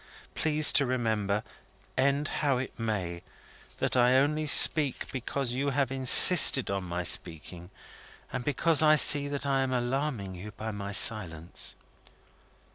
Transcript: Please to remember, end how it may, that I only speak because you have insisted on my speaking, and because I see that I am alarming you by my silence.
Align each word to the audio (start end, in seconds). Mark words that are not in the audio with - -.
Please 0.33 0.73
to 0.73 0.85
remember, 0.87 1.43
end 1.95 2.27
how 2.41 2.57
it 2.57 2.73
may, 2.79 3.21
that 3.77 3.95
I 3.95 4.15
only 4.17 4.47
speak 4.47 5.11
because 5.11 5.51
you 5.51 5.69
have 5.69 5.91
insisted 5.91 6.71
on 6.71 6.83
my 6.85 7.03
speaking, 7.03 7.69
and 8.33 8.43
because 8.43 8.81
I 8.81 8.95
see 8.95 9.27
that 9.27 9.45
I 9.45 9.61
am 9.61 9.71
alarming 9.71 10.33
you 10.33 10.53
by 10.53 10.71
my 10.71 10.91
silence. 10.91 11.75